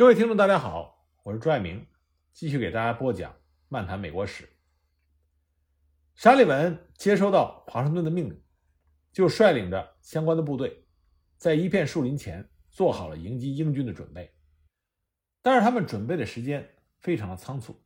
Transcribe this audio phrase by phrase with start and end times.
[0.00, 1.86] 各位听众，大家好，我是朱爱明，
[2.32, 3.30] 继续给大家播讲
[3.68, 4.44] 《漫谈美国史》。
[6.14, 8.42] 沙利文接收到华盛顿的命令，
[9.12, 10.86] 就率领着相关的部队，
[11.36, 14.34] 在一片树林前做好了迎击英军的准备。
[15.42, 16.66] 但是他们准备的时间
[17.00, 17.78] 非常的仓促，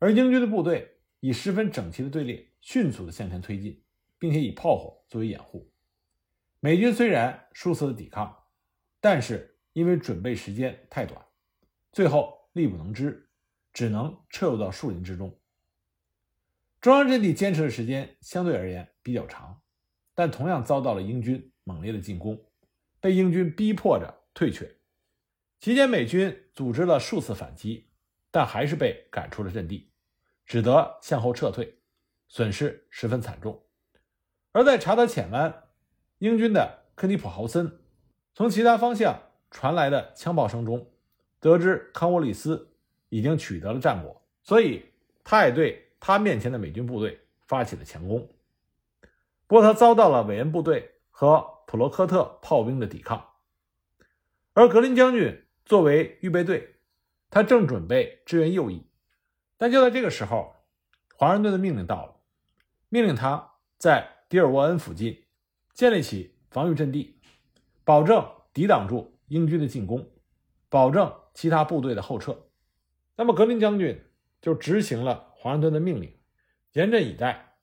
[0.00, 3.82] 而英军的部队以十分整齐的队列，迅速的向前推进，
[4.18, 5.72] 并且以炮火作为掩护。
[6.60, 8.44] 美军虽然数次的抵抗，
[9.00, 9.52] 但是。
[9.74, 11.22] 因为准备时间太短，
[11.92, 13.28] 最后力不能支，
[13.72, 15.36] 只能撤入到树林之中。
[16.80, 19.60] 中央阵地坚持的时间相对而言比较长，
[20.14, 22.40] 但同样遭到了英军猛烈的进攻，
[23.00, 24.78] 被英军逼迫着退却。
[25.58, 27.90] 期间，美军组织了数次反击，
[28.30, 29.90] 但还是被赶出了阵地，
[30.46, 31.80] 只得向后撤退，
[32.28, 33.66] 损失十分惨重。
[34.52, 35.64] 而在查德浅湾，
[36.18, 37.80] 英军的科尼普豪森
[38.34, 39.33] 从其他方向。
[39.54, 40.84] 传来的枪炮声中，
[41.38, 42.74] 得知康沃利斯
[43.08, 44.84] 已经取得了战果，所以
[45.22, 48.28] 他也对他面前的美军部队发起了强攻。
[49.46, 53.24] 不过，他遭到了韦恩部队和普罗科特炮兵的抵抗。
[54.54, 56.74] 而格林将军作为预备队，
[57.30, 58.84] 他正准备支援右翼，
[59.56, 60.56] 但就在这个时候，
[61.14, 62.16] 华盛顿的命令到了，
[62.88, 65.24] 命令他在迪尔沃恩附近
[65.72, 67.20] 建立起防御阵地，
[67.84, 69.13] 保证抵挡住。
[69.28, 70.10] 英军的进攻，
[70.68, 72.48] 保证其他部队的后撤。
[73.16, 74.00] 那么格林将军
[74.40, 76.12] 就执行了华盛顿的命令，
[76.72, 77.56] 严阵以待。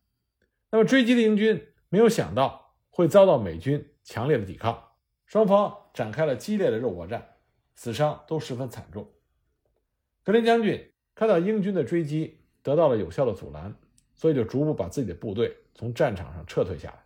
[0.69, 4.91] 那么追击的英军没有想到会遭到美军强烈的抵抗，
[5.25, 7.35] 双方展开了激烈的肉搏战，
[7.75, 9.11] 死伤都十分惨重。
[10.23, 13.75] 格林将军看到英军的追击得到了有效的阻拦，
[14.15, 17.03] 所以就逐步把自己的部队从战场上撤退下来。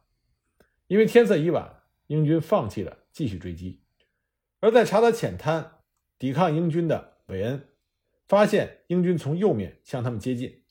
[0.88, 3.82] 因为天色已晚，英军放弃了继续追击。
[4.66, 5.84] 而在查德浅滩
[6.18, 7.70] 抵抗英军的韦恩，
[8.28, 10.64] 发现英军从右面向他们接近，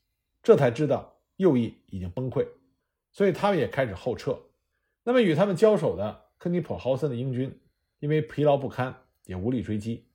[0.43, 2.45] 这才知道右翼已经崩溃，
[3.13, 4.37] 所以他们也开始后撤。
[5.05, 7.57] 那么与他们交手的科尼普豪森的英军，
[7.99, 8.93] 因为疲劳不堪，
[9.27, 10.05] 也无力追击，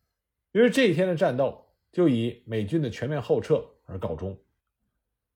[0.53, 4.39] 于是这一天的战斗就以美军的全面后撤而告终。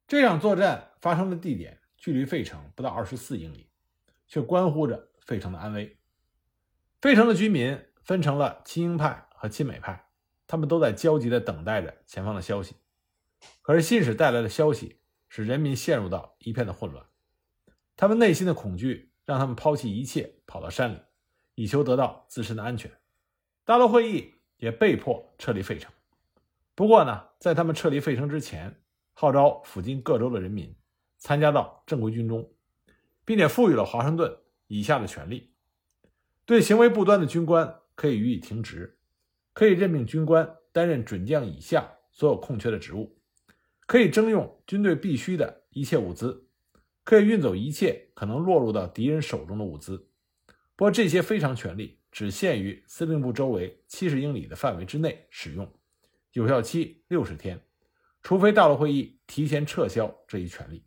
[0.07, 3.71] 这场作战发生的地点距离费城不到二十四英里，
[4.29, 5.97] 却关乎着费城的安危。
[7.01, 7.81] 费城的居民。
[8.05, 10.09] 分成了亲英派和亲美派，
[10.47, 12.77] 他们都在焦急地等待着前方的消息。
[13.63, 17.05] 可是信使带来的消息使人民陷入到一片的混乱，
[17.97, 20.99] 他们内心的恐惧让他们抛弃一切，跑到山里，
[21.55, 22.91] 以求得到自身的安全。
[23.65, 25.91] 大陆会议也被迫撤离费城。
[26.75, 28.83] 不过呢，在他们撤离费城之前，
[29.15, 30.77] 号召附近各州的人民
[31.17, 32.53] 参加到正规军中，
[33.25, 35.55] 并且赋予了华盛顿以下的权利：
[36.45, 37.81] 对行为不端的军官。
[37.95, 38.99] 可以予以停职，
[39.53, 43.19] 可以任命军官担任准将以下所有空缺的职务，
[43.87, 46.49] 可以征用军队必须的一切物资，
[47.05, 50.09] 可以运走一切可能落入到敌人手中的物资。
[50.77, 55.73] 不过这些非常权力只限于司令部周围七十英里的范围之内使用，
[56.33, 57.61] 有效期六十天，
[58.23, 60.85] 除非大陆会议提前撤销这一权利。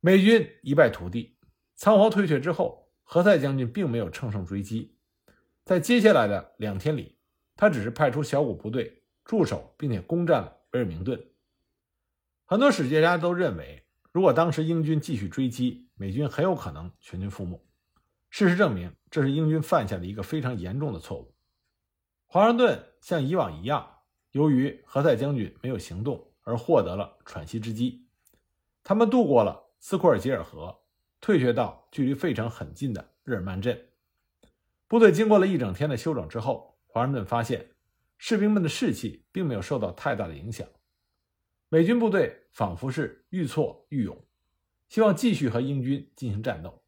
[0.00, 1.36] 美军一败涂地，
[1.74, 4.91] 仓皇退却之后，何塞将军并没有乘胜追击。
[5.64, 7.16] 在接下来的两天里，
[7.54, 11.24] 他只是派出小股部队驻守，并且攻占了威尔明顿。
[12.44, 17.64] 很多史学家都认为，如果当时英军继续追击，美军很有可能全军覆没。
[18.28, 21.32] 事实证明，这是英军犯下的一个非常严重的错误。
[22.26, 23.98] 华盛顿像以往一样，
[24.32, 28.08] 由于何塞将军没有行动而获得了喘息之机。
[28.82, 30.82] 他们渡过了斯库尔吉尔河，
[31.20, 33.80] 退却到距离费城很近的日耳曼镇。
[34.92, 37.70] 部队经过了一整天的休整之后，华盛顿发现
[38.18, 40.68] 士兵们的士气并没有受到太大的影响。
[41.70, 44.22] 美军部队仿佛是愈挫愈勇，
[44.90, 46.82] 希望继续和英军进行战斗。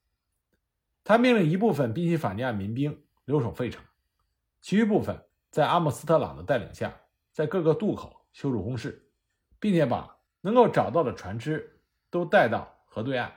[1.03, 3.83] 他命令一部分宾夕法尼亚民兵留守费城，
[4.61, 5.19] 其余部分
[5.51, 6.95] 在阿姆斯特朗的带领下，
[7.33, 9.11] 在各个渡口修筑工事，
[9.59, 11.81] 并且把能够找到的船只
[12.11, 13.33] 都带到河对岸，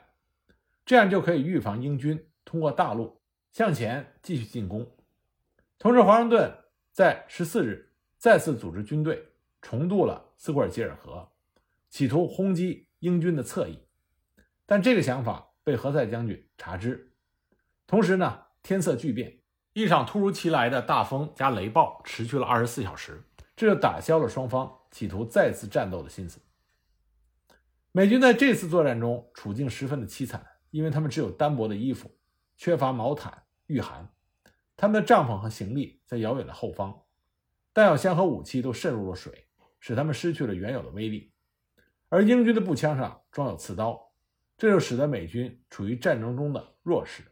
[0.86, 3.17] 这样就可以预防英军通过大陆。
[3.58, 4.88] 向前继续进攻。
[5.80, 6.56] 同时，华盛顿
[6.92, 9.30] 在十四日再次组织军队
[9.64, 11.28] 重渡了斯库尔吉尔河，
[11.90, 13.80] 企图轰击英军的侧翼。
[14.68, 17.16] 但这个想法被何塞将军察知。
[17.88, 19.40] 同时呢，天色巨变，
[19.74, 23.24] 一场突如其来的大风加雷暴持续了二十四小时，
[23.56, 26.40] 这就打消了双方企图再次战斗的心思。
[27.92, 32.12] 美军在这次作战中处境十分的凄惨，因为他们只有单薄的衣服，
[32.56, 33.46] 缺乏毛毯。
[33.68, 34.10] 御寒，
[34.76, 37.04] 他们的帐篷和行李在遥远的后方，
[37.72, 39.48] 弹药箱和武器都渗入了水，
[39.80, 41.32] 使他们失去了原有的威力。
[42.10, 44.12] 而英军的步枪上装有刺刀，
[44.58, 47.24] 这就使得美军处于战争中的弱势。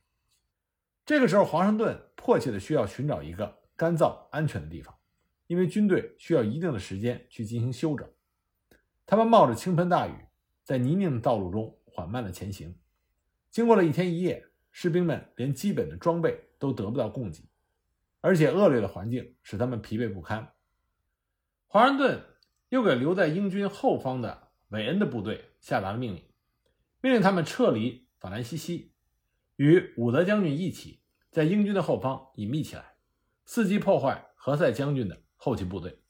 [1.06, 4.94] 这个时候，华盛顿迫切的需要寻找一个干燥、安全的地方，
[5.48, 8.10] 因为军队需要一定的时间去进行休整。
[9.06, 10.14] 他们冒着倾盆大雨，
[10.64, 12.76] 在泥泞的道路中缓慢的前行。
[13.52, 14.46] 经过了一天一夜，
[14.78, 17.48] 士兵们连基本的装备都得不到供给，
[18.20, 20.52] 而且恶劣的环境使他们疲惫不堪。
[21.68, 22.22] 华盛顿
[22.68, 26.26] 又给留在英军后方的韦恩的部队下达了命令，
[27.00, 28.92] 命令他们撤离法兰西西，
[29.56, 31.00] 与伍德将军一起
[31.32, 32.98] 在英军的后方隐秘起来，
[33.48, 36.02] 伺机破坏何塞将军的后勤部队。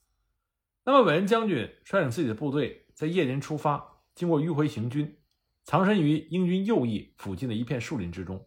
[0.82, 5.16] 那么，韦恩将军率领自己的部队在夜间出发，经过迂回行军，
[5.62, 8.44] 藏身于英军右翼附近的一片树林之中，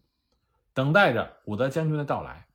[0.80, 2.48] 等待着伍德将军的到来。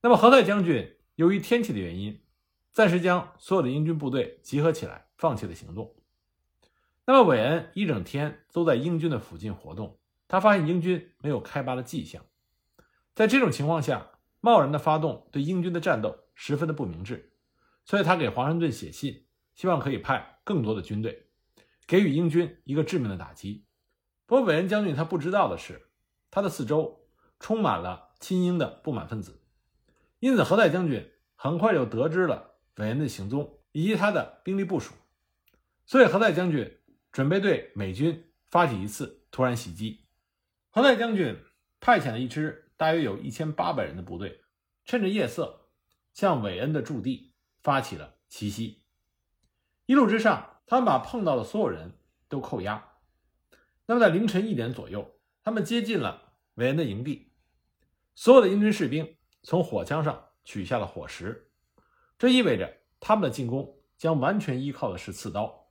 [0.00, 2.20] 那么，何塞将军由于天气的原因，
[2.72, 5.94] 暂时将所有的英军部队集合起来，放弃了行动。
[7.04, 12.24] 那么，韦恩一整天都在英军的附近活动，他发现英军没有开拔的迹象。
[13.14, 14.10] 在这种情况下，
[14.40, 17.34] 贸然的发动对英军的战斗十分的不明智。
[17.84, 21.28] 所以他给华盛顿写信，希望可以派更多的军队，
[21.86, 23.64] 给予英军一个致命的打击。
[24.26, 25.88] 不过，韦恩将军他不知道的是，
[26.30, 27.01] 他的四周
[27.42, 29.42] 充满了亲英的不满分子，
[30.20, 34.94] 因此何塞将军很快就得知了韦恩的行踪以及他的兵力部署。
[35.84, 36.78] 所以，何塞将军
[37.10, 40.06] 准备对美军发起一次突然袭击。
[40.70, 41.36] 何塞将军
[41.80, 44.40] 派遣了一支大约有一千八百人的部队，
[44.86, 45.68] 趁着夜色
[46.14, 47.30] 向韦恩的驻地。
[47.62, 48.82] 发起了奇袭，
[49.86, 51.92] 一路之上，他们把碰到的所有人
[52.28, 52.94] 都扣押。
[53.86, 57.31] 那么，在凌晨一点左右，他们接近了韦恩的营地，
[58.14, 61.50] 所有的英军士兵从火枪上取下了火石，
[62.18, 65.70] 这意味着他们的进攻将完全依靠的是刺刀。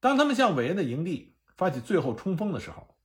[0.00, 2.96] 当他们向韦恩的营地发起最后冲锋的时候，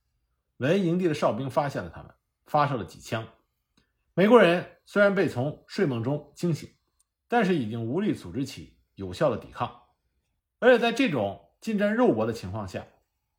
[0.58, 2.14] 韦恩营地的哨兵发现了他们，
[2.46, 3.26] 发射了几枪。
[4.14, 6.68] 美国人虽然被从睡梦中惊醒。
[7.28, 9.84] 但是已经无力组织起有效的抵抗，
[10.58, 12.86] 而且在这种近战肉搏的情况下，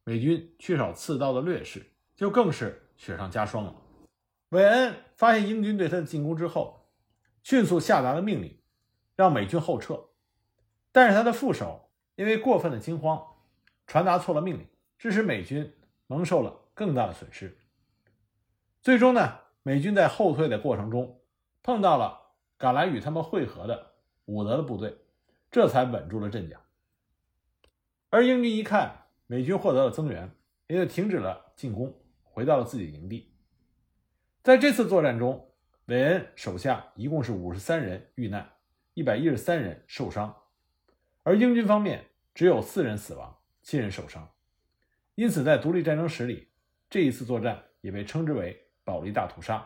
[0.03, 3.75] 美军缺少刺刀的劣势就更是雪上加霜了。
[4.53, 6.91] 韦恩发现英军对他的进攻之后，
[7.41, 8.59] 迅速下达了命令，
[9.15, 10.09] 让美军后撤。
[10.91, 13.19] 但是他的副手因为过分的惊慌，
[13.87, 14.67] 传达错了命令，
[14.99, 15.73] 致使美军
[16.05, 17.57] 蒙受了更大的损失。
[18.81, 21.19] 最终呢，美军在后退的过程中
[21.61, 22.21] 碰到了。
[22.55, 24.95] 赶来与他们会合的伍德的部队，
[25.51, 26.61] 这才稳住了阵脚。
[28.09, 30.31] 而英军一看美军获得了增援，
[30.67, 33.32] 也就停止了进攻，回到了自己营地。
[34.43, 35.53] 在这次作战中，
[35.85, 38.51] 韦恩手下一共是五十三人遇难，
[38.93, 40.35] 一百一十三人受伤，
[41.23, 44.29] 而英军方面只有四人死亡，七人受伤。
[45.15, 46.49] 因此，在独立战争史里，
[46.89, 49.65] 这一次作战也被称之为“保利大屠杀”。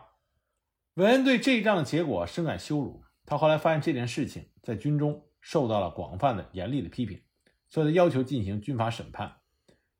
[0.93, 3.03] 韦恩对这一仗的结果深感羞辱。
[3.25, 7.19] 他后来发现这件事情在军中受到了广泛的严厉的批评，
[7.67, 9.37] 所以他要求进行军法审判。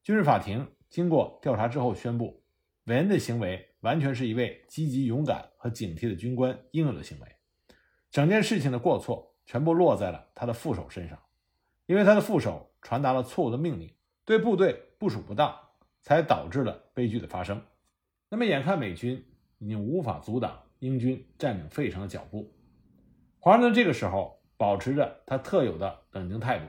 [0.04, 2.44] 军事法庭经过调查之后宣布，
[2.86, 7.28] 韦恩的行为完全是一位积极、勇敢和警惕的军官应有的行为。
[8.10, 11.20] 整件事情的过错全部落在了他的副手身上，
[11.86, 13.94] 因为他的副手传达了错误的命令，
[14.26, 15.56] 对部队部署不当，
[16.02, 17.62] 才导致了悲剧的发生。
[18.30, 19.26] 那么，眼看美军
[19.60, 20.64] 已经无法阻挡。
[20.80, 22.54] 英军占领费城的脚步，
[23.40, 26.66] 华盛顿这个时候保持着他特有的冷静态度。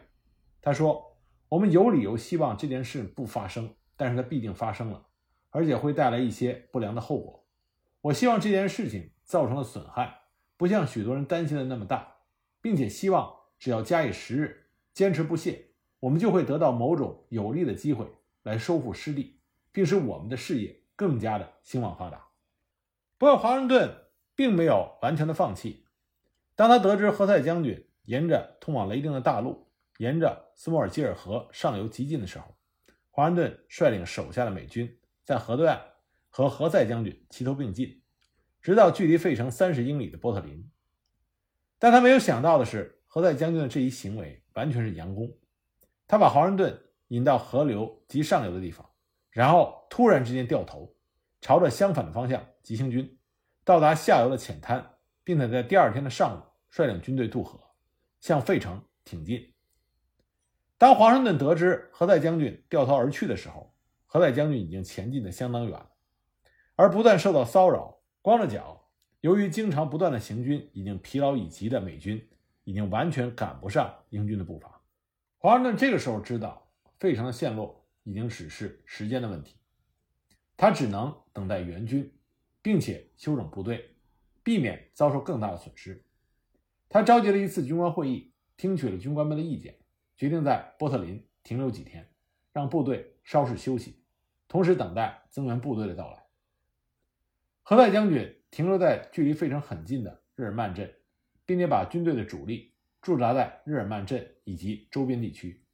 [0.62, 1.18] 他说
[1.50, 5.04] ：“我们有理由希望这件事不发生，但是它必定发生了，
[5.58, 7.44] 而且会带来一些不良的后果。
[8.00, 10.20] 我希望这件事情造成的损害
[10.56, 12.14] 不像许多人担心的那么大，
[12.60, 18.06] 并且希望只要假以时日，坚持不懈，我们就会得到某种有利的机会
[18.44, 19.40] 来收复失地，
[19.72, 22.28] 并使我们的事业更加的兴旺发达。”
[23.18, 23.92] 不过，华盛顿
[24.36, 25.84] 并没有完全的放弃。
[26.54, 32.54] 当他得知何塞将军沿着通往雷丁的大路，沿着斯莫尔基尔河上游急进的时候，
[33.10, 34.96] 华盛顿率领手下的美军
[35.28, 35.78] 在河对岸
[36.30, 38.00] 和何塞将军齐头并进，
[38.62, 40.70] 直到距离费城三十英里的波特林。
[41.78, 45.30] 但他没有想到的是，何塞将军的这一行为完全是佯攻。
[46.06, 48.88] 他把华盛顿引到河流及上游的地方，
[49.28, 50.96] 然后突然之间掉头。
[51.42, 53.18] 朝着相反的方向急行军，
[53.64, 54.94] 到达下游的浅滩，
[55.24, 57.60] 并且在第二天的上午率领军队渡河，
[58.18, 59.52] 向费城挺进。
[60.78, 63.74] 当华盛顿得知何塞将军掉头而去的时候，
[64.10, 65.90] 何塞将军已经前进的相当远了，
[66.76, 68.88] 而不断受到骚扰、光着脚，
[69.20, 72.26] 由于经常不断的行军已经疲劳已极的美军，
[72.64, 74.80] 已经完全赶不上英军的步伐。
[75.36, 79.56] 华盛顿这个时候知道费城的陷落已经只是时间的问题，
[80.56, 82.10] 他只能等待援军，
[82.62, 83.94] 并且休整部队，
[84.42, 86.02] 避免遭受更大的损失。
[86.88, 89.76] 他召集了一次军官会议，听取了军官们的意见，
[90.16, 92.07] 决定在波特林停留几天，
[92.58, 94.02] 让部队稍事休息，
[94.48, 96.24] 同时等待增援部队的到来。
[97.62, 100.92] 何塞将军停留在距离费城很近的日耳曼镇，
[101.46, 102.74] 并且把军队的主力。
[103.00, 105.64] 驻扎在日耳曼镇以及周边地区，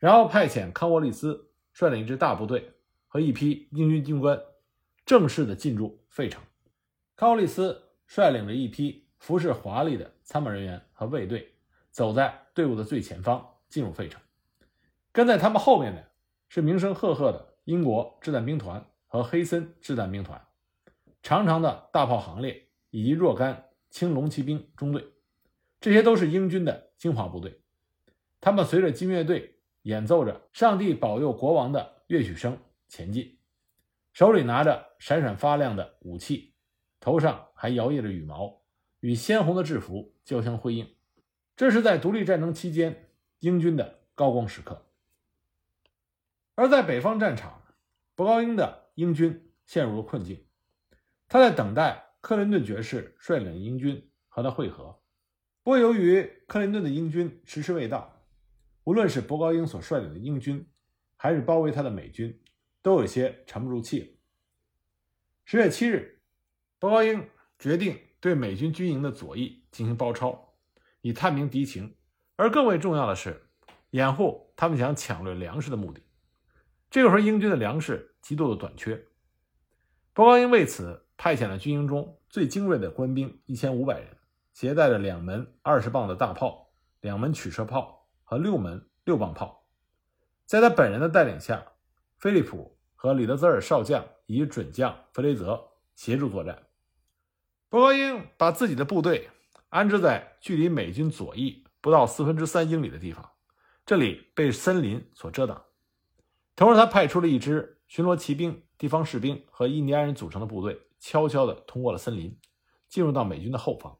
[0.00, 2.72] 然后派遣康沃利斯率领一支大部队
[3.06, 4.38] 和一批英军军官，
[5.06, 6.42] 正式的进驻费城。
[7.14, 11.54] 康沃利斯率领着一批服饰华丽的参谋人员和卫队，
[11.92, 14.20] 走在队伍的最前方进入费城。
[15.12, 16.07] 跟在他们后面的
[16.48, 20.40] 是名声赫赫的英国掷弹兵团和黑森掷弹兵团，
[21.22, 25.04] 长长的大炮行列以及若干青龙骑兵中队。
[25.80, 27.60] 这些都是英军的精华部队，
[28.40, 33.38] 他们随着军乐队演奏着《上帝保佑国王》的乐曲声前进，
[34.12, 36.54] 手里拿着闪闪发亮的武器，
[36.98, 38.62] 头上还摇曳着羽毛，
[39.00, 40.94] 与鲜红的制服交相辉映。
[41.54, 44.87] 这是在独立战争期间英军的高光时刻。
[46.58, 47.62] 而在北方战场，
[48.16, 50.44] 博高英的英军陷入了困境，
[51.28, 55.00] 他在等待克林顿爵士率领英军和他会合。
[55.62, 58.24] 不过，由于克林顿的英军迟迟未到，
[58.82, 60.68] 无论是博高英所率领的英军，
[61.16, 62.36] 还是包围他的美军，
[62.82, 64.06] 都有些沉不住气了。
[65.44, 66.20] 十月七日，
[66.80, 67.24] 博高英
[67.60, 70.56] 决定对美军军营的左翼进行包抄，
[71.02, 71.94] 以探明敌情，
[72.34, 73.48] 而更为重要的是，
[73.90, 76.02] 掩护他们想抢掠粮食的目的。
[76.90, 79.06] 这个时候，英军的粮食极度的短缺，
[80.12, 84.08] 伯高英为此派遣了军营中最精锐的官兵一千五百人。
[84.54, 89.64] 携带着两门二十磅的大炮、两门曲射炮和六门六磅炮，
[90.46, 91.64] 在他本人的带领下，
[92.18, 95.62] 菲利普和里德泽尔少将以及准将弗雷泽
[95.94, 96.60] 协助作战。
[97.68, 99.28] 伯高英把自己的部队
[99.68, 103.30] 安置在距离美军左翼不到四分之三英里的地方，
[103.86, 105.67] 这里被森林所遮挡。
[106.58, 112.36] 同时，他派出了一支巡逻骑兵、地方士兵和印第安人组成的部队，悄悄地通过了森林，
[112.88, 113.96] 进入到美军的后方。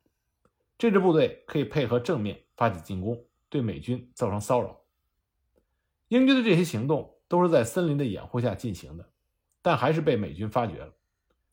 [0.76, 4.76] 这支部队可以配合正面发起进攻，对美军造成骚扰。
[6.08, 9.08] 英军的这些行动都是在森林的掩护下进行的，
[9.62, 10.92] 但还是被美军发觉了。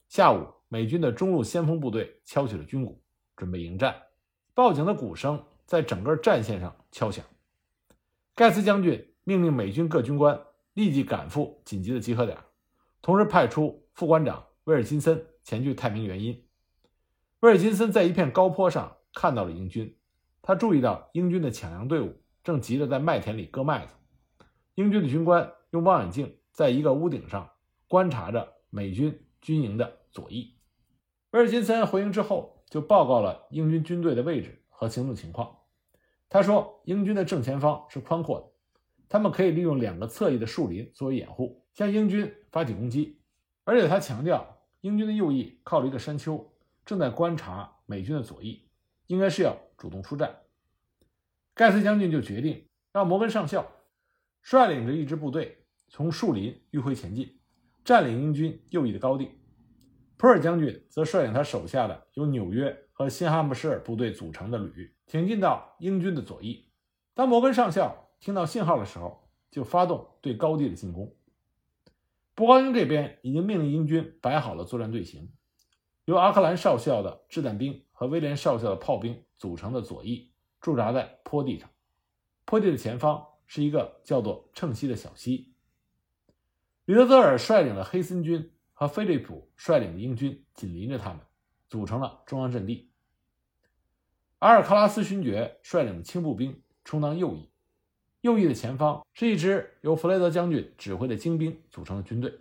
[0.09, 2.99] 下午，美军的中路先锋部队敲起了军鼓，
[3.35, 3.95] 准备迎战。
[4.55, 7.23] 报警的鼓声在整个战线上敲响。
[8.33, 10.41] 盖茨将军命令美军各军官
[10.75, 12.37] 立即赶赴紧急的集合点，
[13.01, 16.45] 同时派出副官长威尔金森前去探明原因。
[17.39, 18.95] 威尔金森在一片高坡上。
[19.17, 19.97] 看到了英军，
[20.41, 23.93] 他注意到英军的抢粮队伍正急着在麦田里割麦子。
[24.73, 27.49] 英军的军官用望远镜在一个屋顶上
[27.87, 30.57] 观察着美军军营的左翼。
[31.31, 35.59] 威尔金森回营之后，就报告了英军军队的位置和行动情况。
[36.27, 38.51] 他说，英军的正前方是宽阔的，
[39.07, 43.21] 他们可以利用两个侧翼的树林作为掩护，向英军发起攻击。
[43.63, 46.53] 而且他强调，英军的右翼靠了一个山丘，
[46.85, 48.61] 正在观察美军的左翼。
[49.07, 50.35] 应该是要主动出战，
[51.53, 53.71] 盖茨将军就决定让摩根上校
[54.41, 57.39] 率领着一支部队从树林迂回前进，
[57.83, 59.29] 占领英军右翼的高地。
[60.17, 66.67] 普尔将军则率领他手下的由纽约和新罕布什尔部队组成的旅挺进到英军的左翼。
[67.13, 71.15] 当摩根上校听到信号的时候，就发动对高地的进攻。
[72.33, 75.31] 布高英这边已经命令英军摆好了作战队形，
[76.05, 77.81] 由阿克兰少校的掷弹兵。
[77.97, 80.29] 和威廉少校的炮兵组成的左翼
[80.59, 81.69] 驻扎在坡地上，
[82.43, 85.53] 坡地的前方是一个叫做称西的小溪。
[86.83, 91.21] 里德泽尔率领的黑森军和菲利普率领的英军紧邻着他们，
[91.69, 92.91] 组成了中央阵地。
[94.39, 97.49] 阿尔卡拉斯勋爵率领的轻步兵充当右翼，
[98.25, 102.33] 右翼的前方是一支由弗雷德将军指挥的精兵组成的军队。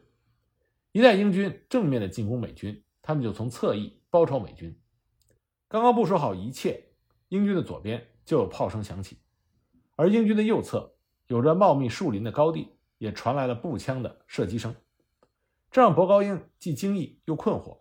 [0.92, 4.74] 一旦英军正面的进攻美军，他们就从侧翼包抄美军。
[5.68, 6.82] 刚刚部署好一切，
[7.28, 9.18] 英军的左边就有炮声响起，
[9.94, 10.90] 而英军的右侧
[11.26, 14.74] 有着茂密树林的高地也传来了步枪的射击声，
[15.70, 17.80] 这让博高英既惊异又困惑。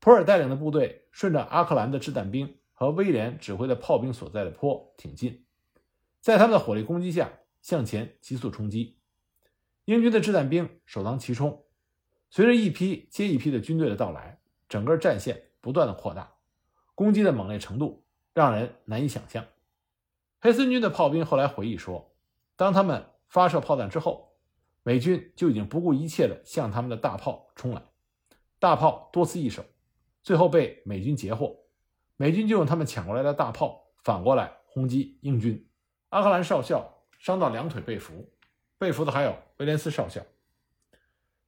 [0.00, 5.45] 普尔带领的部队顺着阿克兰的掷弹兵和威廉指挥的炮兵所在的坡挺进，
[6.26, 7.30] 在他们的火力攻击下
[7.62, 8.98] 向前急速冲击。
[9.84, 11.64] 英军的掷弹兵首当其冲，
[12.30, 16.32] 随着一批接一批的军队的到来，整个战线不断的扩大。
[16.96, 18.04] 攻击的猛烈程度
[18.34, 19.46] 让人难以想象。
[20.40, 22.12] 黑森军的炮兵后来回忆说，
[22.56, 24.32] 当他们发射炮弹之后，
[24.82, 27.80] 美军就已经不顾一切地向他们的大炮冲来，
[28.58, 29.64] 大炮多次易手，
[30.24, 31.56] 最后被美军截获。
[32.16, 35.64] 美军就用他们抢过来的大炮反过来轰击英军。
[36.10, 38.32] 阿克兰少校伤到两腿被俘，
[38.78, 40.22] 被俘的还有威廉斯少校。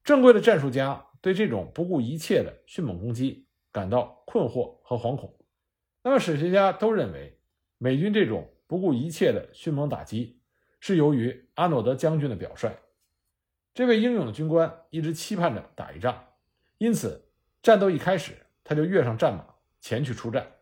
[0.05, 5.35] 正规的战术家对这种不顾一切的迅猛攻击感到困惑和惶恐。
[6.03, 7.39] 那么史学家都认为，
[7.77, 10.41] 美军这种不顾一切的迅猛打击
[10.81, 12.71] 是由于阿诺德将军的表率。
[13.75, 16.33] 这位英勇的军官一直期盼着打一仗，
[16.79, 17.29] 因此
[17.63, 18.33] 战斗一开始
[18.65, 19.45] 他就跃上战马
[19.81, 20.53] 前去出战。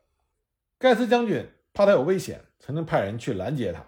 [0.78, 3.84] 盖茨将军怕他有危险，曾经派人去拦截他。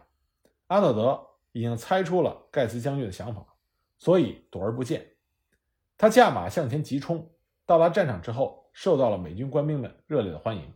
[0.68, 3.44] 阿诺德已经猜出了盖茨将军的想法，
[3.96, 5.14] 所以躲而不见。
[5.96, 7.30] 他驾马向前急冲，
[7.66, 10.72] 到达战场之后，受到了美军官兵们热烈的欢迎。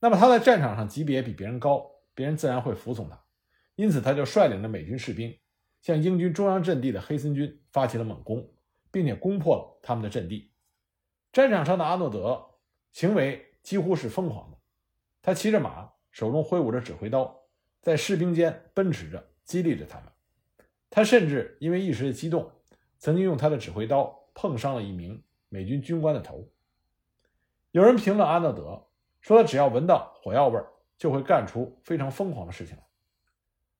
[0.00, 3.22] 那么他在战场上级别比别人高，别人自然会服从他，
[3.74, 5.38] 因此他就率领着美军士兵
[5.80, 8.50] 向英军中央阵地的黑森军发起了猛攻，
[8.90, 10.52] 并且攻破了他们的阵地。
[11.32, 12.44] 战场上的阿诺德
[12.92, 14.58] 行为几乎是疯狂的。
[15.22, 17.42] 他骑着马，手中挥舞着指挥刀，
[17.82, 20.08] 在士兵间奔驰着，激励着他们。
[20.88, 22.50] 他甚至因为一时的激动，
[22.96, 26.50] 曾经用他的指挥刀碰伤了一名美军军官的头。
[27.70, 28.86] 有人评论阿诺德
[29.20, 32.82] 说：“他只要闻到火药味儿，就会干出非常疯狂的事情来。”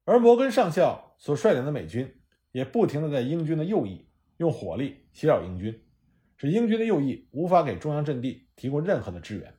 [0.05, 2.21] 而摩根上校所率领的美军
[2.52, 5.83] 也不停地在英军的右翼用火力袭扰英军，
[6.37, 9.55] 使英军的右翼无法给中央阵地提供任何的支援。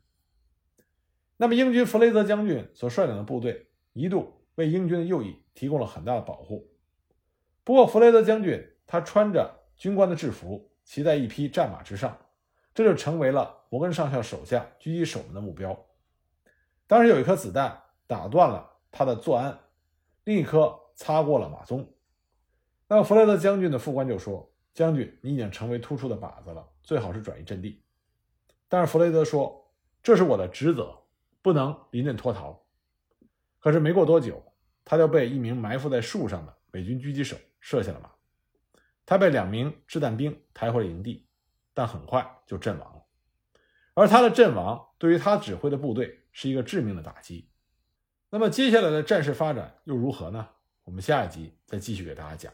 [1.37, 6.67] 那么，英军弗雷泽将军所率领的部队一度为英军的右翼提供了很大的保护。
[7.63, 12.17] 不过，弗雷泽将军他穿着军官的制服，骑在一匹战马之上，
[12.73, 15.85] 这就成为了摩根上校手下狙击手们的目标。
[16.87, 19.59] 当时有一颗子弹打断了他的坐鞍，
[20.23, 21.85] 另一颗擦过了马鬃。
[22.87, 27.83] 那么，弗雷泽将军的副官就说：“将军，你已经成为突出的靶子了，最好是转移阵地。”
[28.67, 29.71] 但是弗雷泽说
[30.01, 30.97] ：“这是我的职责。”
[31.41, 32.65] 不能临阵脱逃，
[33.59, 34.43] 可是没过多久，
[34.83, 38.11] 他就被一名埋伏在树上的美军狙击手射下了马，
[39.05, 41.27] 他被两名掷弹兵抬回了营地，
[41.73, 43.03] 但很快就阵亡了。
[43.93, 47.49] 而他的阵亡对于他指挥的部队是一个致命的打击。
[48.29, 50.49] 那么接下来的战事发展又如何呢？
[50.83, 52.53] 我们下一集再继续给大家讲。